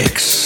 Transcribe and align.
mix. 0.00 0.39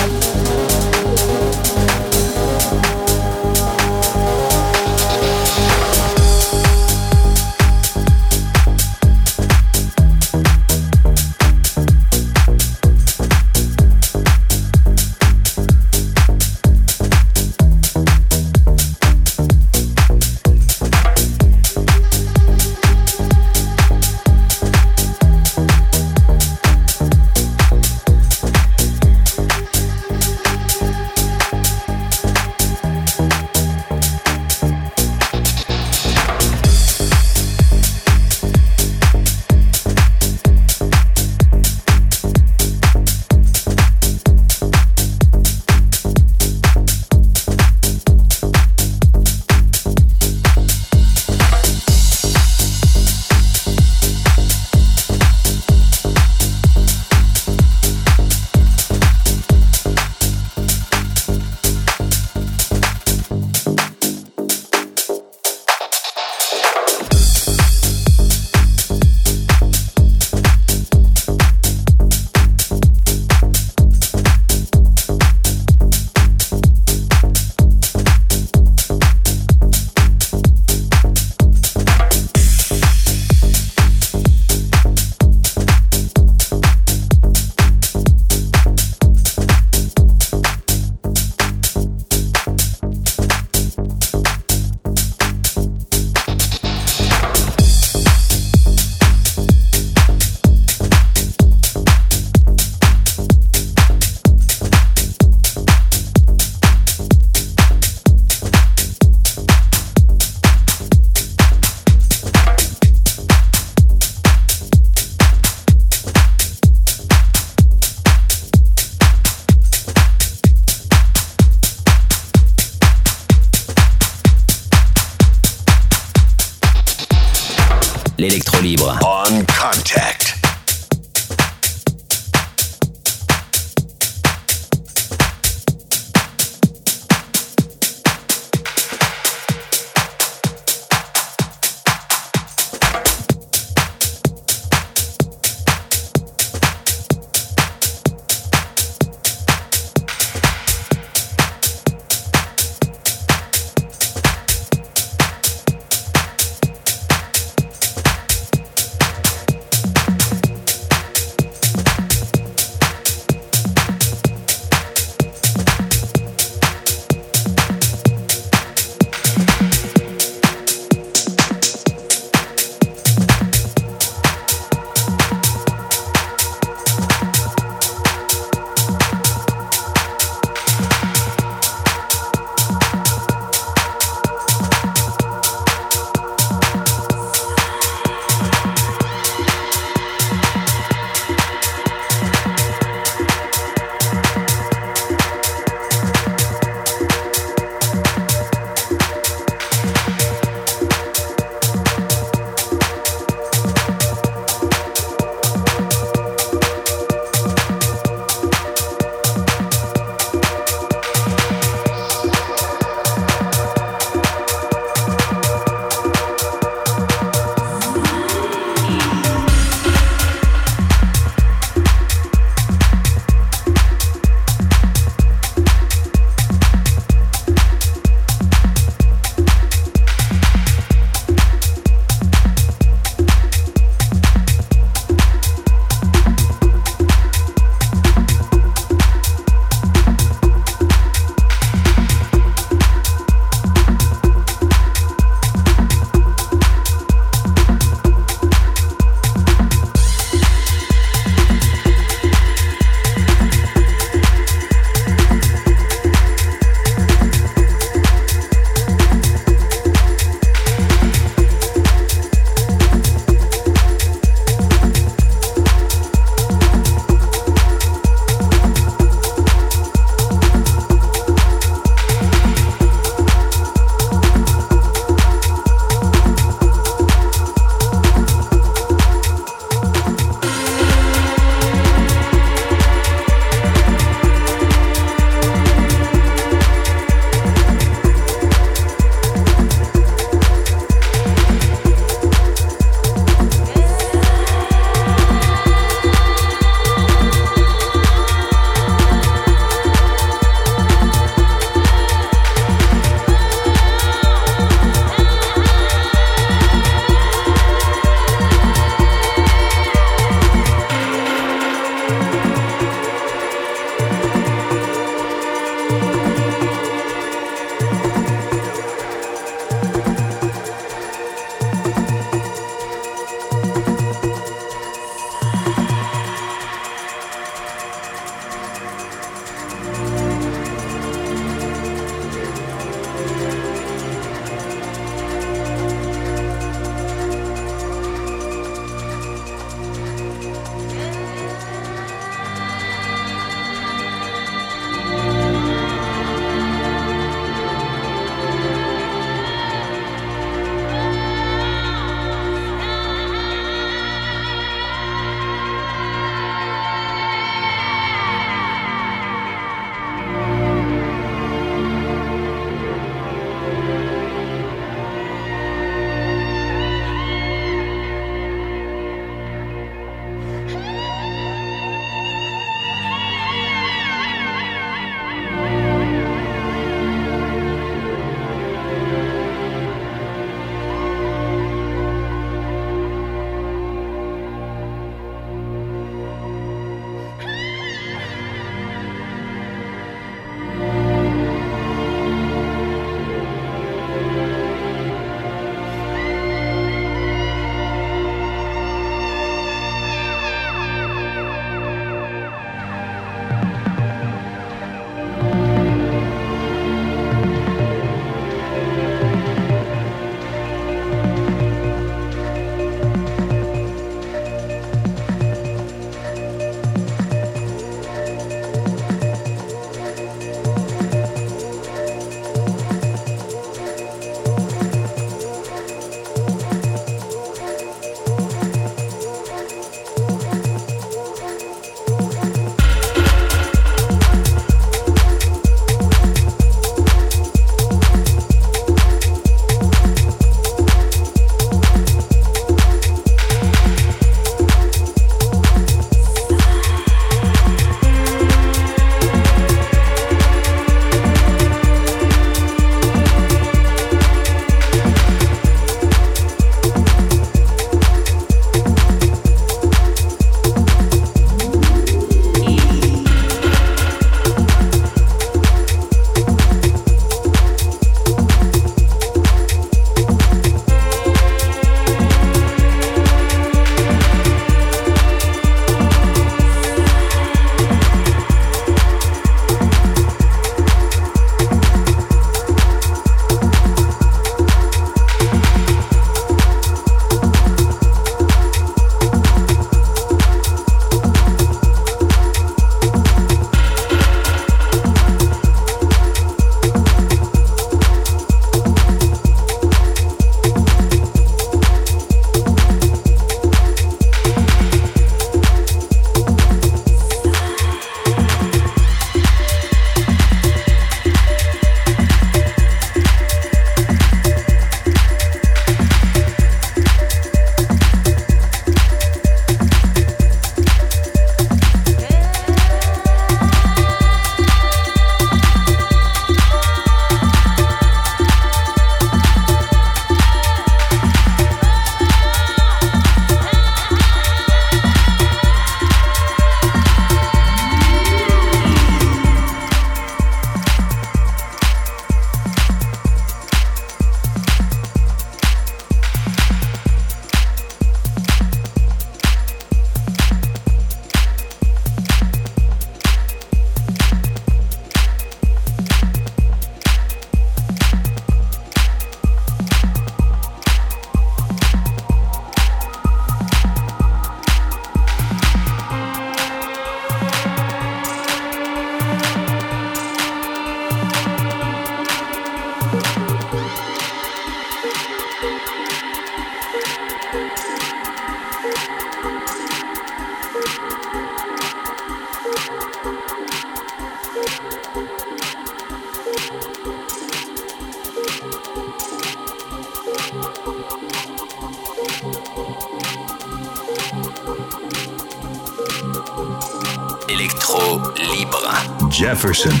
Jefferson. 599.61 600.00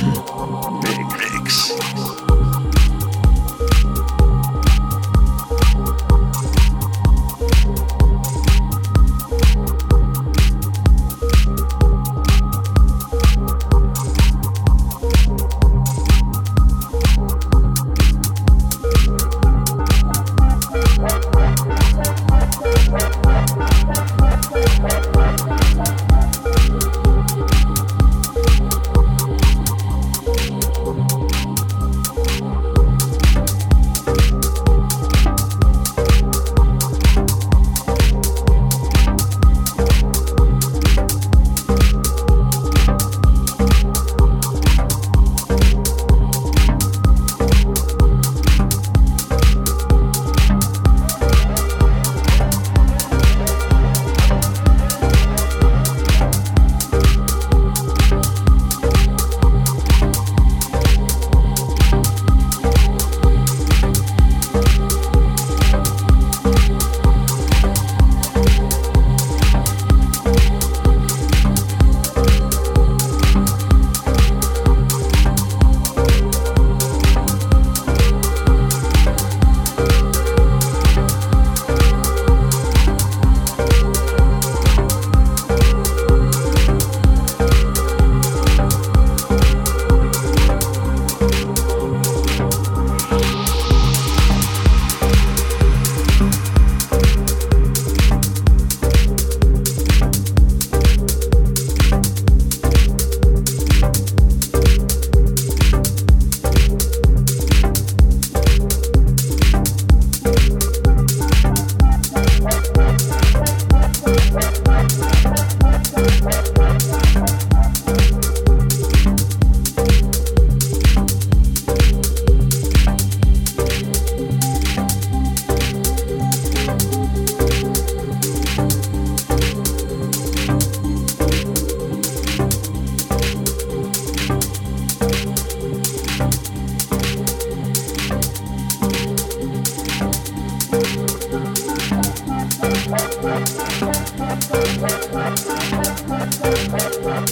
Thank 144.81 145.11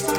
you. 0.10 0.19